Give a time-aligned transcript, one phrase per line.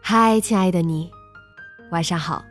[0.00, 1.10] 嗨，亲爱的你，
[1.90, 2.44] 晚上好。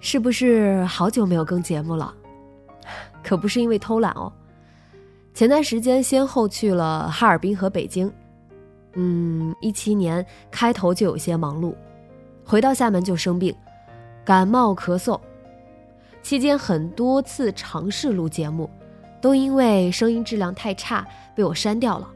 [0.00, 2.14] 是不是好久没有更节目了？
[3.24, 4.32] 可不是因为偷懒哦。
[5.32, 8.12] 前段时间先后去了哈尔滨和北京，
[8.94, 11.74] 嗯，一七年开头就有些忙碌，
[12.44, 13.54] 回到厦门就生病，
[14.24, 15.20] 感冒咳嗽，
[16.22, 18.70] 期间很多次尝试录节目，
[19.20, 22.08] 都因为声音质量太差被我删掉了。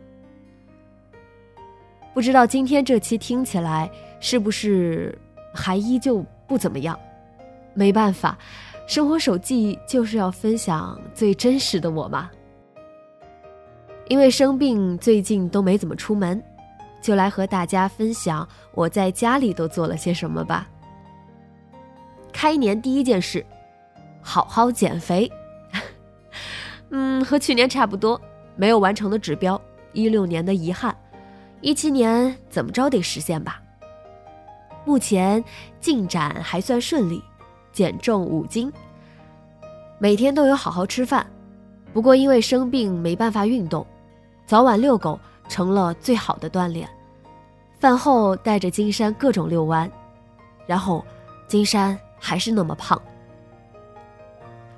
[2.12, 5.16] 不知道今天这期听起来是不是
[5.54, 6.98] 还依旧不怎么样？
[7.72, 8.36] 没办法，
[8.86, 12.28] 生活手记就是要分享最真实的我嘛。
[14.08, 16.42] 因为生病，最近都没怎么出门，
[17.00, 20.68] 就来和大家分享我在家里都做了些什么吧。
[22.32, 23.46] 开年第一件事，
[24.20, 25.30] 好好减肥。
[26.90, 28.20] 嗯，和去年差不多，
[28.56, 29.60] 没有完成的指标，
[29.92, 30.92] 一六年的遗憾。
[31.60, 33.60] 一七年怎么着得实现吧？
[34.86, 35.44] 目前
[35.78, 37.22] 进展还算顺利，
[37.70, 38.72] 减重五斤。
[39.98, 41.26] 每天都有好好吃饭，
[41.92, 43.86] 不过因为生病没办法运动，
[44.46, 46.88] 早晚遛狗成了最好的锻炼。
[47.78, 49.90] 饭后带着金山各种遛弯，
[50.66, 51.04] 然后
[51.46, 53.00] 金山还是那么胖。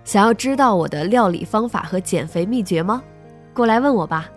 [0.02, 3.00] 想要知道我的料理方法和减肥秘诀吗？
[3.54, 4.28] 过来问我吧。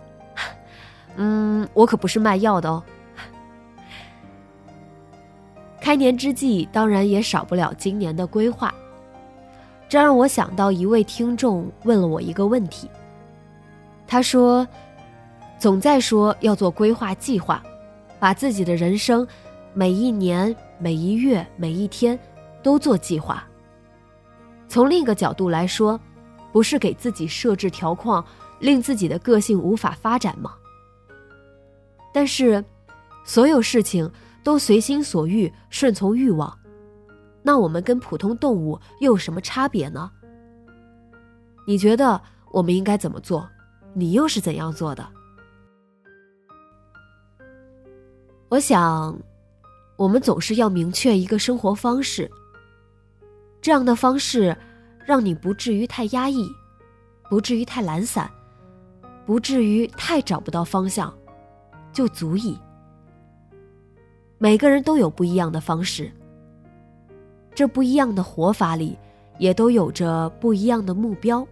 [1.16, 2.82] 嗯，我可不是卖药的哦。
[5.80, 8.74] 开年之际，当然也少不了今年的规划。
[9.88, 12.90] 这让我想到一位听众问了我一个问题。
[14.06, 14.66] 他说
[15.58, 17.62] ：“总在说要做规划计划，
[18.18, 19.26] 把自己的人生
[19.74, 22.18] 每一年、每一月、每一天
[22.64, 23.44] 都做计划。
[24.68, 25.98] 从另一个角度来说，
[26.52, 28.24] 不是给自己设置条框，
[28.58, 30.52] 令自己的个性无法发展吗？”
[32.16, 32.64] 但是，
[33.26, 34.10] 所有事情
[34.42, 36.58] 都随心所欲、顺从欲望，
[37.42, 40.10] 那我们跟普通动物又有什么差别呢？
[41.66, 42.18] 你觉得
[42.52, 43.46] 我们应该怎么做？
[43.92, 45.06] 你又是怎样做的？
[48.48, 49.14] 我想，
[49.96, 52.30] 我们总是要明确一个生活方式，
[53.60, 54.56] 这样的方式
[55.04, 56.50] 让你不至于太压抑，
[57.28, 58.30] 不至于太懒散，
[59.26, 61.14] 不至于太找不到方向。
[61.96, 62.58] 就足以。
[64.36, 66.12] 每个人都有不一样的方式，
[67.54, 68.98] 这不一样的活法里，
[69.38, 71.46] 也都有着不一样的目标，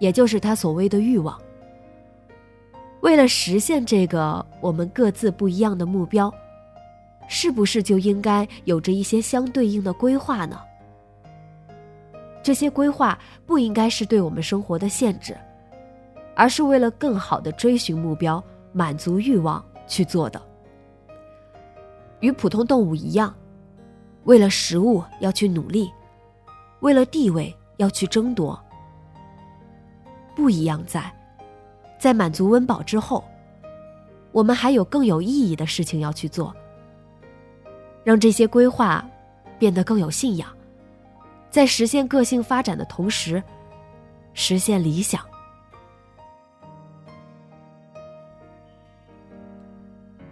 [0.00, 1.40] 也就是他所谓的欲望。
[3.02, 6.34] 为了实现这个我们各自不一样的目标，
[7.28, 10.58] 是不是就应该有着一些相对应的规划呢？
[12.42, 13.16] 这些规划
[13.46, 15.36] 不应该是对我们生活的限制，
[16.34, 18.42] 而是为了更好的追寻目标。
[18.74, 20.42] 满足欲望去做的，
[22.18, 23.32] 与普通动物一样，
[24.24, 25.88] 为了食物要去努力，
[26.80, 28.60] 为了地位要去争夺。
[30.34, 31.14] 不一样在，
[32.00, 33.24] 在满足温饱之后，
[34.32, 36.52] 我们还有更有意义的事情要去做，
[38.02, 39.08] 让这些规划
[39.56, 40.48] 变得更有信仰，
[41.48, 43.40] 在实现个性发展的同时，
[44.32, 45.24] 实现理想。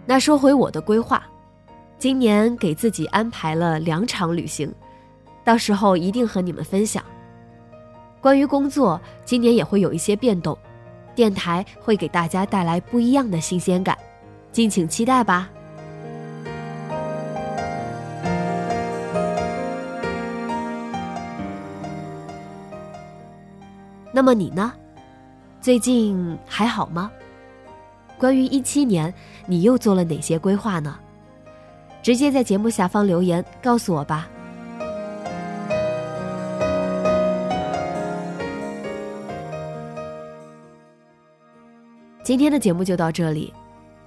[0.05, 1.23] 那说回我的规划，
[1.97, 4.71] 今年给自己安排了两场旅行，
[5.43, 7.03] 到时候一定和你们分享。
[8.19, 10.57] 关于工作，今年也会有一些变动，
[11.15, 13.97] 电台会给大家带来不一样的新鲜感，
[14.51, 15.49] 敬请期待吧。
[24.11, 24.73] 那么你呢？
[25.59, 27.09] 最近还好吗？
[28.17, 29.13] 关于一七年，
[29.45, 30.97] 你又做了哪些规划呢？
[32.01, 34.27] 直接在节目下方留言告诉我吧。
[42.23, 43.53] 今天的节目就到这里，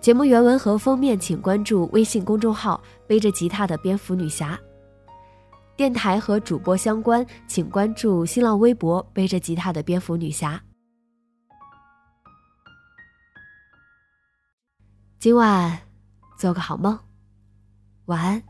[0.01, 4.59] 节目原文和封面请关注微信公众号“背着吉他的蝙蝠女侠”。
[5.77, 10.59] 电台和主播相关，请关注新浪微博“背着吉他的蝙蝠女侠”。
[15.27, 15.77] 今晚
[16.37, 16.97] 做个好梦，
[18.05, 18.41] 晚安。